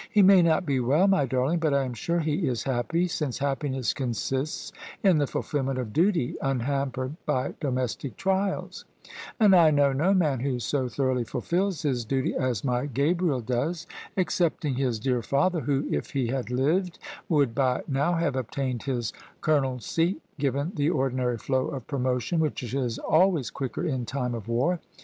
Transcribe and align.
"He 0.10 0.20
may 0.20 0.42
not 0.42 0.66
be 0.66 0.80
well, 0.80 1.06
my 1.06 1.26
darling, 1.26 1.60
but 1.60 1.72
I 1.72 1.84
am 1.84 1.94
sure 1.94 2.18
he 2.18 2.48
is 2.48 2.64
happy, 2.64 3.06
since 3.06 3.38
happiness 3.38 3.94
consists 3.94 4.72
in 5.04 5.18
the 5.18 5.28
fulfilment 5.28 5.78
of 5.78 5.92
duty 5.92 6.34
unhampered 6.42 7.14
by 7.24 7.54
domestic 7.60 8.16
trials; 8.16 8.84
and 9.38 9.54
I 9.54 9.70
know 9.70 9.92
no 9.92 10.12
man 10.12 10.40
who 10.40 10.58
so 10.58 10.88
thoroughly 10.88 11.22
fulfils 11.22 11.82
his 11.82 12.04
duty 12.04 12.34
as 12.34 12.64
my 12.64 12.86
Gabriel 12.86 13.40
does, 13.40 13.86
excepting 14.16 14.74
his 14.74 14.98
dear 14.98 15.22
father 15.22 15.60
who, 15.60 15.86
if 15.88 16.10
he 16.10 16.26
had 16.26 16.50
lived, 16.50 16.98
would 17.28 17.54
by 17.54 17.82
now 17.86 18.14
have 18.14 18.34
obtained 18.34 18.82
his 18.82 19.12
colonelcy, 19.40 20.16
given 20.36 20.72
the 20.74 20.90
ordinary 20.90 21.38
flow 21.38 21.68
of 21.68 21.86
promotion 21.86 22.40
which 22.40 22.60
is 22.74 22.98
always 22.98 23.52
quicker 23.52 23.84
in 23.86 24.04
time 24.04 24.34
of 24.34 24.48
war. 24.48 24.80